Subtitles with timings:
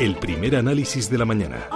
[0.00, 1.68] El primer análisis de la mañana.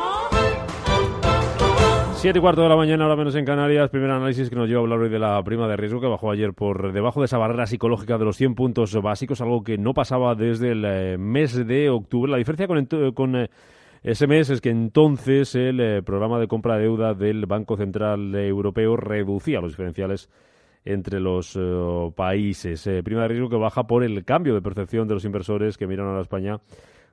[2.17, 3.89] Siete y cuarto de la mañana, ahora menos en Canarias.
[3.89, 6.33] Primer análisis que nos lleva a hablar hoy de la prima de riesgo que bajó
[6.33, 9.95] ayer por debajo de esa barrera psicológica de los 100 puntos básicos, algo que no
[9.95, 12.33] pasaba desde el eh, mes de octubre.
[12.33, 12.85] La diferencia con,
[13.15, 13.49] con eh,
[14.03, 18.35] ese mes es que entonces el eh, programa de compra de deuda del Banco Central
[18.35, 20.29] Europeo reducía los diferenciales
[20.87, 21.59] entre los
[22.15, 22.89] países.
[23.05, 26.07] prima de riesgo que baja por el cambio de percepción de los inversores que miran
[26.07, 26.61] a la España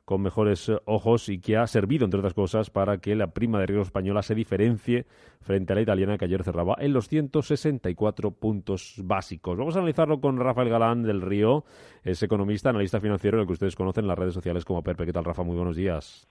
[0.06, 3.60] con mejores eh, ojos y que ha servido, entre otras cosas, para que la prima
[3.60, 5.06] de riesgo española se diferencie
[5.42, 9.58] frente a la italiana que ayer cerraba en los 164 puntos básicos.
[9.58, 11.64] Vamos a analizarlo con Rafael Galán del Río,
[12.04, 15.06] es economista, analista financiero, el que ustedes conocen en las redes sociales como Perpe.
[15.06, 15.44] ¿Qué tal, Rafa?
[15.44, 16.28] Muy buenos días.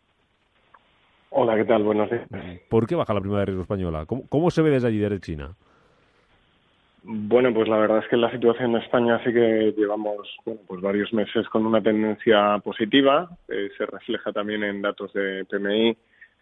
[1.30, 1.82] Hola, ¿qué tal?
[1.82, 2.28] Buenos días.
[2.68, 4.04] ¿Por qué baja la prima de riesgo española?
[4.06, 5.56] ¿Cómo, se ve desde allí, desde China?
[7.04, 10.80] Bueno, pues la verdad es que la situación en España sí que llevamos bueno, pues
[10.80, 13.28] varios meses con una tendencia positiva.
[13.48, 15.96] Eh, se refleja también en datos de PMI,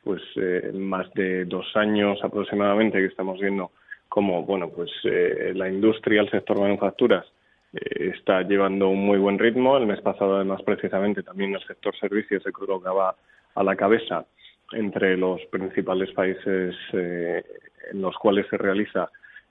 [0.05, 3.71] pues eh, más de dos años aproximadamente que estamos viendo
[4.11, 7.25] cómo bueno, pues eh, la industria, el sector manufacturas
[7.73, 9.79] eh, está llevando un muy buen ritmo.
[9.79, 13.17] El mes pasado, además, precisamente también el sector servicios se colocaba
[13.55, 14.27] a la cabeza
[14.73, 19.11] entre los principales países en los cuales se realiza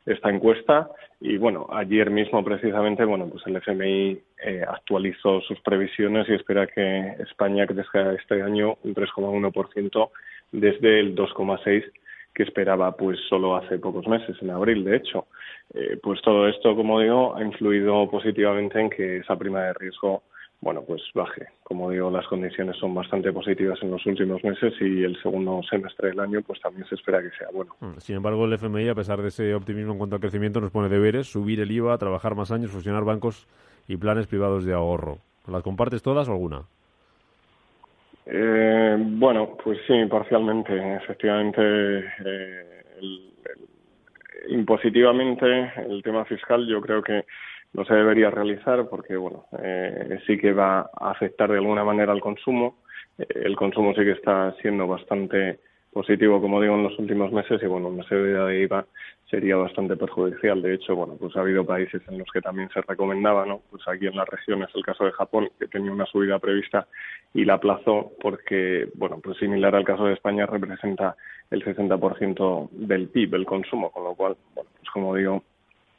[0.09, 0.89] esta encuesta
[1.21, 6.67] y bueno ayer mismo precisamente bueno pues el FMI eh, actualizó sus previsiones y espera
[6.67, 10.09] que España crezca este año un 3,1%
[10.51, 11.91] desde el 2,6
[12.33, 15.27] que esperaba pues solo hace pocos meses en abril de hecho.
[15.73, 20.23] Eh, pues todo esto como digo ha influido positivamente en que esa prima de riesgo
[20.61, 21.47] bueno, pues baje.
[21.63, 26.09] Como digo, las condiciones son bastante positivas en los últimos meses y el segundo semestre
[26.09, 27.75] del año pues también se espera que sea bueno.
[27.79, 30.71] Mm, sin embargo, el FMI, a pesar de ese optimismo en cuanto al crecimiento, nos
[30.71, 33.47] pone deberes, subir el IVA, trabajar más años, fusionar bancos
[33.87, 35.19] y planes privados de ahorro.
[35.47, 36.63] ¿Las compartes todas o alguna?
[38.25, 40.95] Eh, bueno, pues sí, parcialmente.
[40.97, 41.61] Efectivamente,
[42.25, 42.79] eh,
[44.49, 47.25] impositivamente el tema fiscal yo creo que
[47.73, 52.11] no se debería realizar porque bueno eh, sí que va a afectar de alguna manera
[52.11, 52.79] al consumo.
[53.17, 55.59] Eh, el consumo sí que está siendo bastante
[55.91, 58.85] positivo como digo en los últimos meses y bueno una subida de IVA
[59.29, 60.61] sería bastante perjudicial.
[60.61, 63.87] De hecho bueno pues ha habido países en los que también se recomendaba no pues
[63.87, 66.87] aquí en la región es el caso de Japón que tenía una subida prevista
[67.33, 71.15] y la aplazó porque bueno pues similar al caso de España representa
[71.51, 75.43] el 60% del PIB el consumo con lo cual bueno pues como digo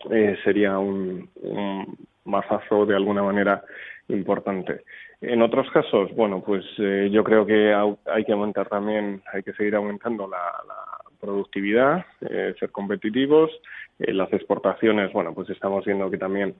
[0.08, 3.62] eh, sería un, un mazazo de alguna manera
[4.08, 4.82] importante.
[5.20, 7.74] En otros casos, bueno, pues eh, yo creo que
[8.06, 10.40] hay que aumentar también, hay que seguir aumentando la,
[11.20, 13.50] productividad, eh, ser competitivos.
[13.98, 16.54] las exportaciones, bueno, pues estamos viendo que también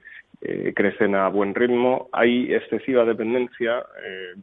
[0.75, 2.09] crecen a buen ritmo.
[2.11, 3.83] Hay excesiva dependencia,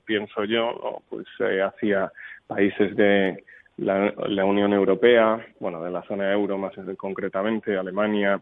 [0.05, 2.11] pienso yo, pues hacia
[2.49, 3.45] países de
[3.77, 8.41] la, la, Unión Europea, bueno, de la zona euro más concretamente, Alemania,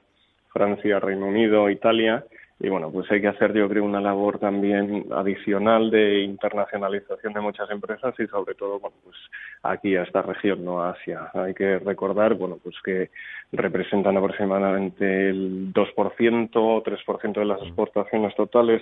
[0.57, 2.25] Francia, Reino Unido, Italia.
[2.59, 7.41] Y bueno, pues hay que hacer, yo creo, una labor también adicional de internacionalización de
[7.43, 9.17] muchas empresas y sobre todo, bueno, pues
[9.63, 11.31] aquí a esta región, no a Asia.
[11.35, 13.11] Hay que recordar, bueno, pues que
[13.53, 18.81] representan aproximadamente el 2% o 3% de las exportaciones totales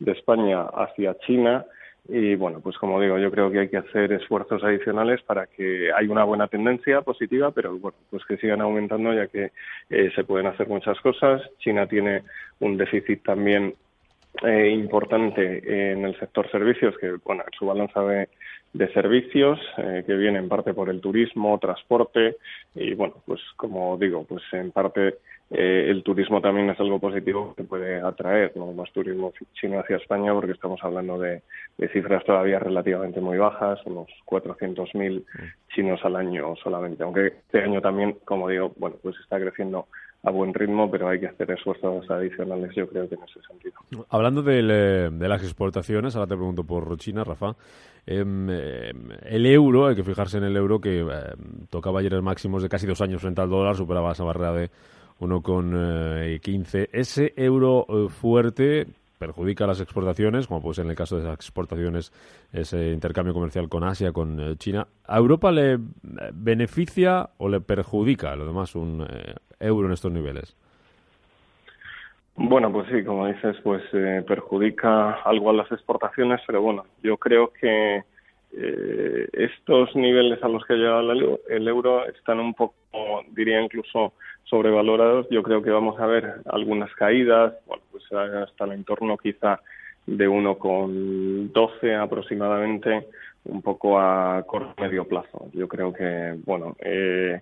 [0.00, 1.64] de España hacia China
[2.06, 5.90] y bueno, pues como digo, yo creo que hay que hacer esfuerzos adicionales para que
[5.90, 9.52] haya una buena tendencia positiva, pero bueno, pues que sigan aumentando ya que
[9.88, 11.40] eh, se pueden hacer muchas cosas.
[11.58, 12.22] China tiene
[12.60, 13.74] un déficit también
[14.42, 18.28] eh, importante en el sector servicios, que bueno, en su balanza de,
[18.74, 22.36] de servicios, eh, que viene en parte por el turismo, transporte,
[22.74, 25.18] y bueno, pues como digo, pues en parte
[25.50, 28.72] eh, el turismo también es algo positivo que puede atraer ¿no?
[28.72, 31.42] más turismo chino hacia España porque estamos hablando de,
[31.92, 35.24] cifras todavía relativamente muy bajas, unos 400.000
[35.72, 39.86] chinos al año solamente, aunque este año también, como digo, bueno, pues está creciendo
[40.24, 43.74] a buen ritmo, pero hay que hacer esfuerzos adicionales, yo creo que en ese sentido.
[44.08, 47.54] Hablando eh, de las exportaciones, ahora te pregunto por China, Rafa.
[48.06, 52.22] Em, em, el euro, hay que fijarse en el euro que em, tocaba ayer el
[52.22, 54.70] máximo de casi dos años frente al dólar, superaba esa barrera de
[55.20, 56.88] uno con eh, quince.
[56.92, 58.86] Ese euro eh, fuerte
[59.26, 62.12] perjudica las exportaciones, como puede ser en el caso de las exportaciones,
[62.52, 64.86] ese intercambio comercial con Asia, con eh, China.
[65.06, 65.78] ¿A Europa le
[66.34, 69.06] beneficia o le perjudica lo demás un
[69.60, 70.56] euro en estos niveles?
[72.36, 73.82] Bueno, pues sí, como dices, pues
[74.26, 78.02] perjudica algo a las exportaciones, pero bueno, yo creo que
[79.32, 82.74] estos niveles a los que ha llegado el euro están un poco,
[83.30, 84.14] diría incluso,
[84.44, 85.28] sobrevalorados.
[85.30, 89.60] Yo creo que vamos a ver algunas caídas, bueno, pues hasta el entorno quizá
[90.06, 93.06] de 1,12 aproximadamente,
[93.44, 95.48] un poco a corto medio plazo.
[95.52, 97.40] Yo creo que, bueno, eh,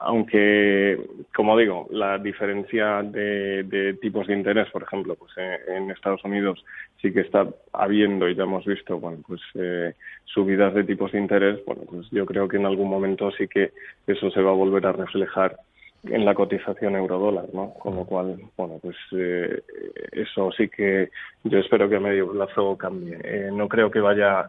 [0.00, 1.00] aunque,
[1.34, 6.62] como digo, la diferencia de, tipos de interés, por ejemplo, pues eh, en, Estados Unidos
[7.00, 9.94] sí que está habiendo y ya hemos visto, bueno, pues eh,
[10.24, 13.72] subidas de tipos de interés, bueno, pues yo creo que en algún momento sí que
[14.06, 15.56] eso se va a volver a reflejar
[16.04, 17.74] en la cotización euro-dólar, ¿no?
[17.74, 19.62] Con lo cual, bueno, pues eh,
[20.12, 21.10] eso sí que
[21.44, 23.18] yo espero que a medio plazo cambie.
[23.22, 24.48] Eh, no creo que vaya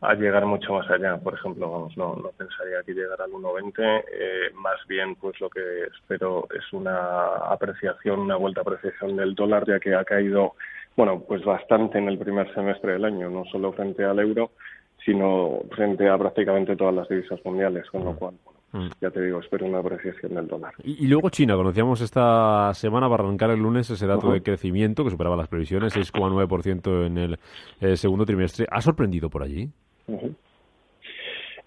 [0.00, 1.18] a llegar mucho más allá.
[1.18, 4.04] Por ejemplo, vamos, no, no pensaría que llegara al 1,20.
[4.12, 5.60] Eh, más bien, pues lo que
[5.94, 10.54] espero es una apreciación, una vuelta a apreciación del dólar, ya que ha caído,
[10.96, 14.52] bueno, pues bastante en el primer semestre del año, no solo frente al euro,
[15.04, 18.34] sino frente a prácticamente todas las divisas mundiales, con lo cual.
[19.00, 20.74] Ya te digo, espero una apreciación del dólar.
[20.82, 25.10] Y, luego China, conocíamos esta semana para arrancar el lunes ese dato de crecimiento que
[25.10, 27.38] superaba las previsiones, 6,9% en el
[27.80, 28.66] eh, segundo trimestre.
[28.68, 29.68] ¿Ha sorprendido por allí?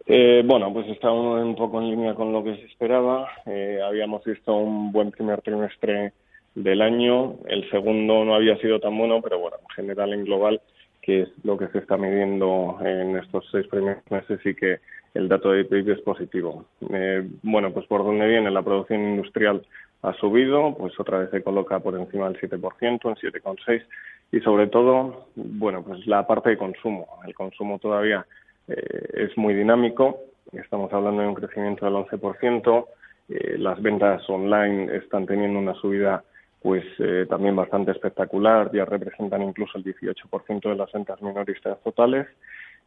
[0.05, 3.29] Eh, bueno, pues está un poco en línea con lo que se esperaba.
[3.45, 6.11] Eh, habíamos visto un buen primer trimestre
[6.55, 7.35] del año.
[7.47, 10.61] El segundo no había sido tan bueno, pero bueno, en general, en global,
[11.07, 14.81] que es lo que se está midiendo en estos seis primeros meses y que
[15.13, 16.65] el dato de PIB es positivo.
[16.89, 19.65] Eh, bueno, pues por dónde viene la producción industrial
[20.01, 23.85] ha subido, pues otra vez se coloca por encima del 7%, en 7,6%,
[24.33, 27.07] y sobre todo, bueno, pues la parte de consumo.
[27.25, 28.25] El consumo todavía
[28.67, 30.19] eh, es muy dinámico,
[30.51, 32.85] estamos hablando de un crecimiento del 11%,
[33.29, 36.25] eh, las ventas online están teniendo una subida
[36.67, 36.83] pues
[37.29, 42.27] también bastante espectacular, ya representan incluso el 18% de las ventas minoristas totales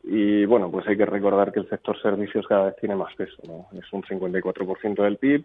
[0.04, 3.38] y bueno, pues hay que recordar que el sector servicios cada vez tiene más peso,
[3.48, 3.68] ¿no?
[3.78, 5.44] Es un 54% del PIB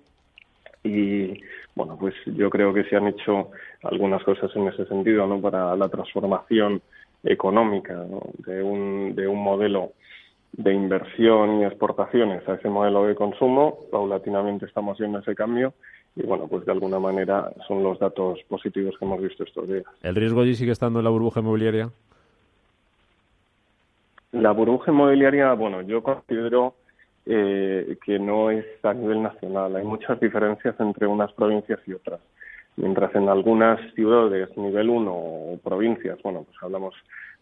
[0.83, 1.41] y
[1.75, 3.51] bueno, pues yo creo que se han hecho
[3.83, 5.39] algunas cosas en ese sentido, ¿no?
[5.39, 6.81] Para la transformación
[7.23, 8.05] económica
[8.45, 9.93] de, un, de un modelo
[10.51, 13.77] de inversión y exportaciones a ese modelo de consumo.
[13.89, 15.73] Paulatinamente estamos viendo ese cambio
[16.15, 19.83] y bueno, pues de alguna manera son los datos positivos que hemos visto estos días.
[20.01, 21.89] ¿El riesgo allí sigue estando en la burbuja inmobiliaria?
[24.31, 26.75] La burbuja inmobiliaria, bueno, yo considero
[27.25, 29.75] eh, que no es a nivel nacional.
[29.75, 32.19] Hay muchas diferencias entre unas provincias y otras.
[32.77, 36.93] Mientras en algunas ciudades, nivel 1 o provincias, bueno, pues hablamos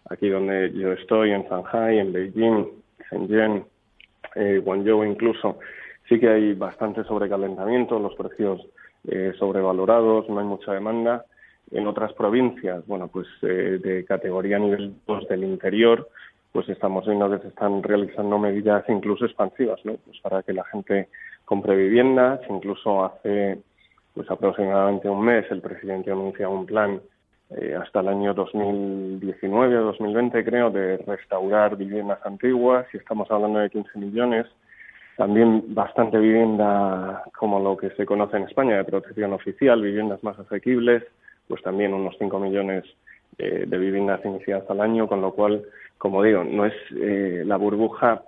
[0.09, 2.67] aquí donde yo estoy, en Shanghai, en Beijing,
[3.09, 3.65] Shenzhen,
[4.35, 5.57] eh, Guangzhou incluso,
[6.07, 8.61] sí que hay bastante sobrecalentamiento, los precios
[9.07, 11.25] eh, sobrevalorados, no hay mucha demanda.
[11.71, 16.07] En otras provincias, bueno, pues eh, de categoría nivel 2 del interior,
[16.51, 19.95] pues estamos viendo que se están realizando medidas incluso expansivas, ¿no?
[20.05, 21.09] Pues para que la gente
[21.45, 23.59] compre viviendas, incluso hace
[24.13, 27.01] pues aproximadamente un mes el presidente anuncia un plan
[27.49, 33.59] eh, hasta el año 2019 o 2020 creo de restaurar viviendas antiguas y estamos hablando
[33.59, 34.45] de 15 millones
[35.18, 40.38] también bastante vivienda como lo que se conoce en España de protección oficial viviendas más
[40.39, 41.04] asequibles
[41.48, 42.83] pues también unos 5 millones
[43.38, 45.63] eh, de viviendas iniciadas al año con lo cual
[45.98, 48.24] como digo, no es eh, la burbuja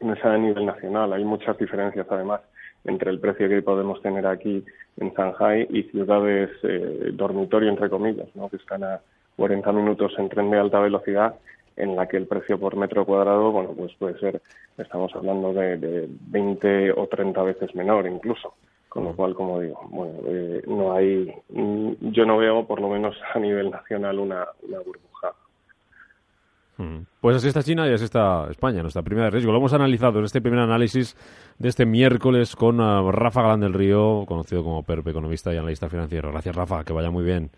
[0.00, 2.40] no es a nivel nacional, hay muchas diferencias además
[2.84, 4.64] entre el precio que podemos tener aquí
[4.98, 8.48] en Shanghai y ciudades eh, dormitorio entre comillas, ¿no?
[8.48, 9.00] que están a
[9.36, 11.34] 40 minutos en tren de alta velocidad
[11.78, 14.42] en la que el precio por metro cuadrado, bueno, pues puede ser,
[14.76, 18.54] estamos hablando de, de 20 o 30 veces menor incluso.
[18.88, 22.88] Con lo cual, como digo, bueno, eh, no hay, mm, yo no veo, por lo
[22.88, 25.34] menos a nivel nacional, una, una burbuja
[27.20, 29.50] pues así está China y así está España, nuestra primera de riesgo.
[29.50, 31.16] Lo hemos analizado en este primer análisis
[31.58, 35.88] de este miércoles con ah, Rafa Galán del Río, conocido como PERP, economista y analista
[35.88, 36.30] financiero.
[36.30, 37.50] Gracias, Rafa, que vaya muy bien.